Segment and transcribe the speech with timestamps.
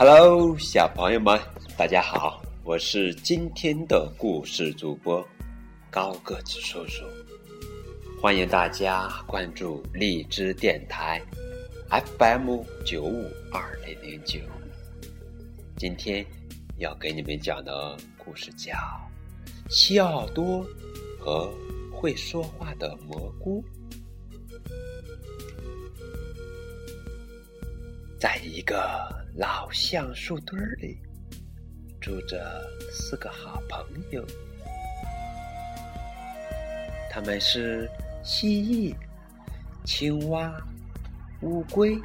[0.00, 1.36] Hello，小朋友们，
[1.76, 2.40] 大家好！
[2.62, 5.26] 我是今天的故事主播
[5.90, 7.04] 高个子叔叔，
[8.22, 11.20] 欢迎大家关注荔枝电台
[12.16, 14.38] FM 九五二零零九。
[15.76, 16.24] 今天
[16.76, 18.72] 要给你们讲的故事叫
[19.68, 20.64] 《西奥多
[21.18, 21.52] 和
[21.92, 23.64] 会说话的蘑菇》。
[28.18, 28.76] 在一个
[29.36, 30.98] 老橡树堆里，
[32.00, 34.26] 住着四个好朋友。
[37.08, 37.88] 他们是
[38.24, 38.92] 蜥蜴、
[39.84, 40.52] 青蛙、
[41.42, 41.96] 乌龟，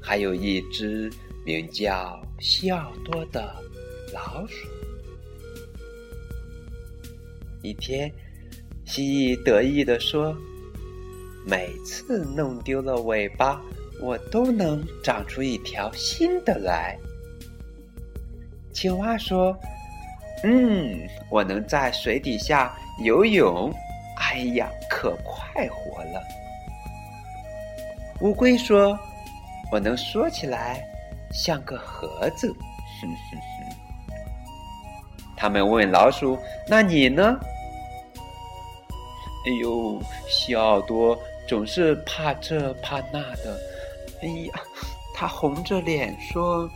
[0.00, 1.12] 还有一只
[1.44, 3.54] 名叫西奥多的
[4.14, 4.66] 老鼠。
[7.62, 8.10] 一天，
[8.86, 9.04] 蜥
[9.36, 10.34] 蜴得意地说
[11.46, 13.60] ：“每次弄丢了尾巴。”
[14.00, 16.96] 我都能长出一条新的来。
[18.72, 19.56] 青蛙说
[20.44, 20.98] ：“嗯，
[21.30, 23.72] 我能在水底下游泳，
[24.18, 26.22] 哎呀，可快活了。”
[28.20, 28.98] 乌龟说
[29.72, 30.84] ：“我能说起来
[31.32, 32.48] 像个盒子。”
[33.00, 33.76] 哼哼哼。
[35.36, 37.38] 他们问老鼠：“那你呢？”
[39.46, 43.73] 哎呦，西奥多总是怕这怕那的。
[44.24, 44.54] 哎呀，
[45.14, 46.68] 他红着脸说：“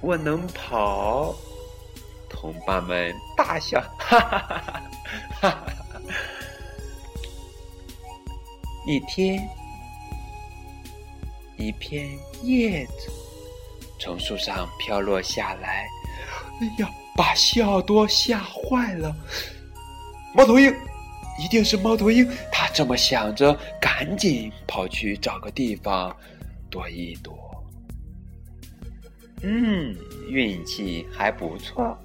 [0.00, 1.34] 我能跑。”
[2.28, 4.80] 同伴们大笑，哈哈哈哈
[5.40, 5.64] 哈哈！
[8.86, 9.46] 一天，
[11.58, 12.08] 一片
[12.42, 13.10] 叶子
[13.98, 15.86] 从树上飘落下来，
[16.60, 19.14] 哎呀，把西奥多吓坏了。
[20.34, 20.74] 猫头鹰，
[21.42, 22.26] 一定是猫头鹰！
[22.72, 23.56] 这么想着。
[23.80, 26.14] 赶紧跑去找个地方
[26.70, 27.38] 躲一躲。
[29.42, 29.94] 嗯，
[30.28, 31.96] 运气还不错，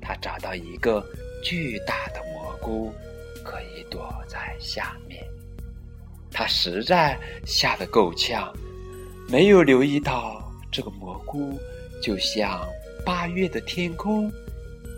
[0.00, 1.02] 他找到一个
[1.42, 2.92] 巨大的蘑菇，
[3.42, 5.24] 可以躲在下面。
[6.30, 8.52] 他实在吓得够呛，
[9.28, 11.58] 没有留意到这个蘑菇
[12.02, 12.66] 就像
[13.04, 14.30] 八月的天空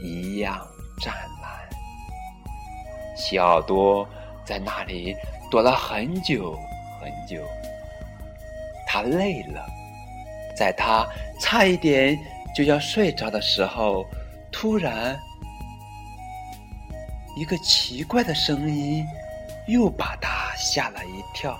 [0.00, 0.64] 一样
[1.00, 1.68] 湛蓝。
[3.16, 4.08] 西奥多
[4.44, 5.14] 在那里。
[5.50, 6.58] 躲了很久
[7.00, 7.40] 很久，
[8.88, 9.64] 他累了，
[10.56, 11.06] 在他
[11.38, 12.18] 差一点
[12.56, 14.04] 就要睡着的时候，
[14.50, 15.16] 突然
[17.36, 19.06] 一个奇怪的声音
[19.68, 21.56] 又把他吓了一跳。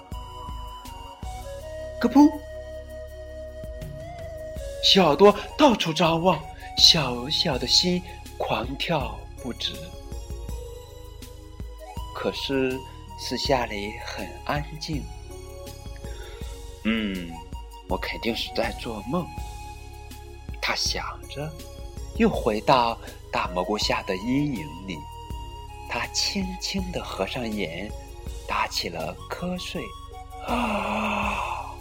[2.00, 2.28] 咯噗！
[4.83, 6.43] 小耳朵到处张望，
[6.77, 8.03] 小小的心
[8.39, 9.73] 狂跳不止。
[12.25, 12.81] 可是。
[13.17, 15.01] 私下里很安静。
[16.83, 17.31] 嗯，
[17.89, 19.25] 我肯定是在做梦。
[20.61, 21.49] 他想着，
[22.17, 22.99] 又回到
[23.31, 24.99] 大蘑菇下的阴影里。
[25.89, 27.89] 他轻轻的合上眼，
[28.49, 29.81] 打起了瞌睡。
[30.49, 31.73] 啊！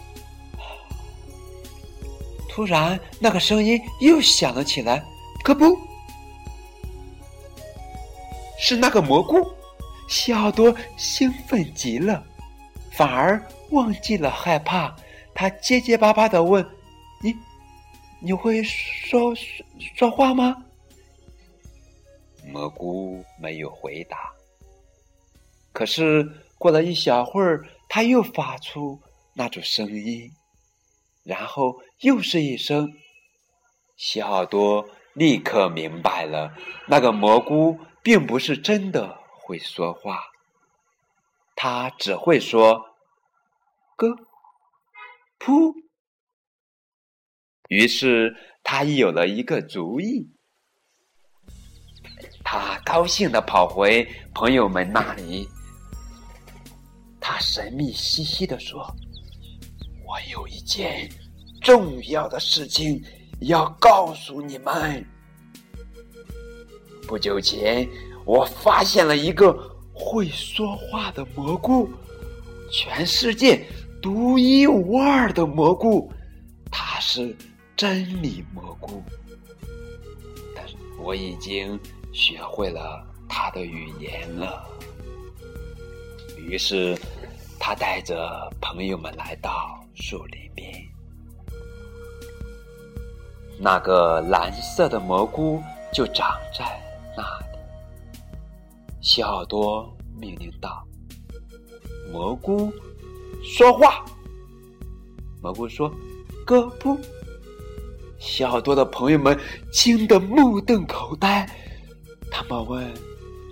[2.48, 5.04] 突然，那个声音又响了起来。
[5.42, 5.76] 咯嘣！
[8.56, 9.44] 是那个蘑菇。
[10.08, 12.24] 西奥多兴奋极了，
[12.92, 14.94] 反而忘记了害怕。
[15.34, 16.64] 他结结巴巴的问
[17.22, 17.34] ：“你，
[18.20, 19.34] 你会说
[19.96, 20.64] 说话吗？”
[22.52, 24.30] 蘑菇没有回答。
[25.72, 26.24] 可是
[26.56, 29.00] 过了一小会儿，他又发出
[29.32, 30.30] 那种声音，
[31.24, 32.92] 然后又是一声。
[33.96, 36.54] 西奥多立刻明白了，
[36.86, 39.18] 那个蘑菇并不是真的。
[39.46, 40.22] 会说话，
[41.54, 42.96] 他只会说
[43.96, 44.08] “咯
[45.38, 45.74] ”“噗”。
[47.68, 50.30] 于是他有了一个主意，
[52.42, 55.46] 他高兴的跑回朋友们那里。
[57.20, 58.82] 他神秘兮兮的说
[60.06, 61.06] ：“我有一件
[61.60, 62.98] 重要的事情
[63.42, 65.06] 要告诉你们。
[67.06, 67.86] 不久前。”
[68.24, 69.52] 我发现了一个
[69.92, 71.88] 会说话的蘑菇，
[72.70, 73.64] 全世界
[74.02, 76.10] 独一无二的蘑菇，
[76.70, 77.36] 它是
[77.76, 79.02] 真理蘑菇。
[80.54, 81.78] 但是我已经
[82.12, 84.66] 学会了它的语言了。
[86.38, 86.98] 于是，
[87.58, 90.70] 他带着朋友们来到树林边，
[93.58, 96.64] 那个蓝色的蘑菇就长在
[97.16, 97.53] 那里。
[99.04, 100.82] 西奥多命令道
[102.10, 102.72] ：“蘑菇，
[103.42, 104.02] 说话。”
[105.42, 105.92] 蘑菇说
[106.46, 106.98] ：“咯噗。”
[108.18, 109.38] 小多的朋友们
[109.70, 111.46] 惊得目瞪口呆，
[112.30, 112.94] 他们问：“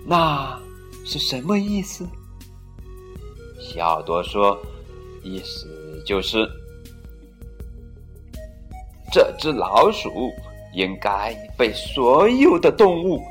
[0.07, 0.59] 那
[1.05, 2.03] 是什么意思？”
[3.61, 4.59] 小多说
[5.23, 6.49] ：“意思就是
[9.11, 10.09] 这只老鼠
[10.73, 13.21] 应该被所有的动物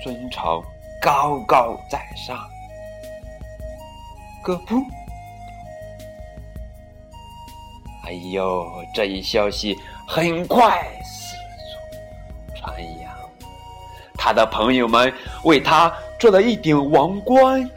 [0.00, 0.62] 尊崇，
[1.04, 2.38] 高高在上。”
[4.42, 4.82] 咯噗！
[8.06, 9.78] 哎呦，这一消息
[10.08, 11.34] 很快四
[12.56, 13.12] 处传扬。
[14.16, 15.12] 他的朋友们
[15.44, 17.68] 为他做了一顶王冠，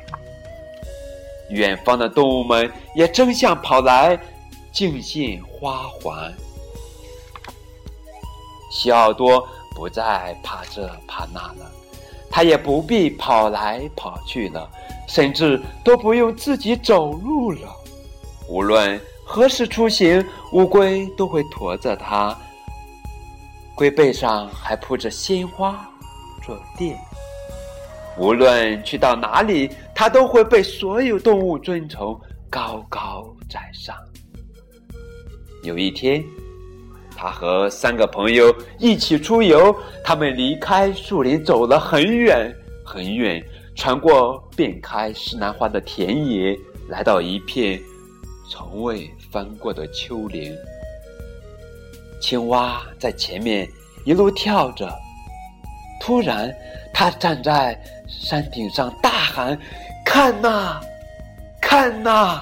[1.49, 4.17] 远方的动物们也争相跑来
[4.73, 6.33] 敬献花环。
[8.71, 11.71] 小奥多不再怕这怕那了，
[12.29, 14.69] 他也不必跑来跑去了，
[15.07, 17.59] 甚至都不用自己走路了。
[18.49, 18.99] 无论。
[19.29, 22.33] 何时出行，乌龟都会驮着它，
[23.75, 25.85] 龟背上还铺着鲜花
[26.41, 26.97] 做垫。
[28.17, 32.17] 无论去到哪里，它都会被所有动物尊崇，
[32.49, 33.93] 高高在上。
[35.61, 36.23] 有一天，
[37.17, 42.55] 他和三个朋友一起出游，他们离开树林走了很远
[42.85, 43.43] 很远，
[43.75, 46.55] 穿过遍开石楠花的田野，
[46.89, 47.79] 来到一片。
[48.49, 50.55] 从未翻过的丘陵，
[52.21, 53.67] 青蛙在前面
[54.05, 54.89] 一路跳着。
[55.99, 56.49] 突然，
[56.93, 57.77] 它站在
[58.07, 59.59] 山顶上大喊
[60.05, 60.79] ：“看呐，
[61.59, 62.41] 看呐！”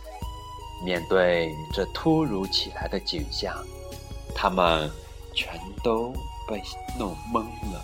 [0.85, 3.55] 面对这突如其来的景象，
[4.35, 4.91] 他们
[5.35, 6.13] 全都
[6.49, 6.61] 被
[6.99, 7.41] 弄懵
[7.73, 7.81] 了，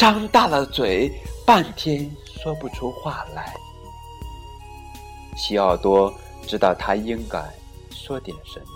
[0.00, 1.12] 张大了嘴，
[1.44, 3.54] 半天说不出话来。
[5.36, 6.10] 西奥多
[6.48, 7.38] 知道他应该
[7.90, 8.66] 说点什么，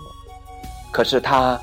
[0.93, 1.59] 可是他。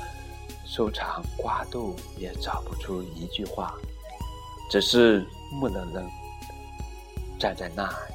[0.64, 3.74] 收藏挂肚也找不出一句话，
[4.70, 6.02] 只是木愣愣
[7.38, 8.14] 站在那里，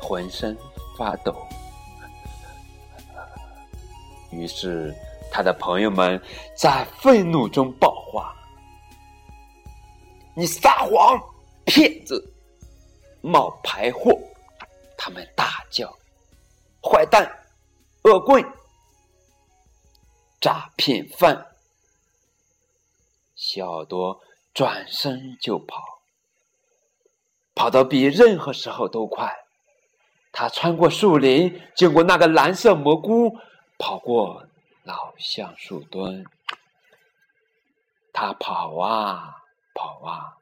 [0.00, 0.56] 浑身
[0.96, 1.34] 发抖。
[4.30, 4.94] 于是，
[5.30, 6.18] 他的朋友们
[6.56, 8.34] 在愤怒中爆发
[10.36, 11.18] ：“你撒谎，
[11.64, 12.32] 骗子，
[13.22, 14.12] 冒牌货！”
[14.98, 15.96] 他们大叫
[16.82, 17.26] ：“坏蛋，
[18.02, 18.44] 恶棍！”
[20.38, 21.46] 诈骗犯，
[23.34, 24.20] 小多
[24.52, 26.02] 转身就跑，
[27.54, 29.34] 跑得比任何时候都快。
[30.32, 33.38] 他穿过树林，经过那个蓝色蘑菇，
[33.78, 34.46] 跑过
[34.84, 36.24] 老橡树墩。
[38.12, 39.34] 他跑啊
[39.76, 40.38] 跑啊，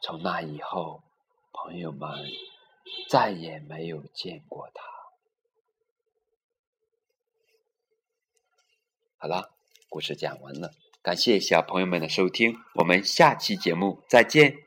[0.00, 1.02] 从那以后，
[1.52, 2.26] 朋友们
[3.08, 4.82] 再也没有见过他。
[9.18, 9.50] 好了，
[9.88, 10.72] 故事讲完了，
[11.02, 14.65] 感谢小朋友们的收听，我们下期节目再见。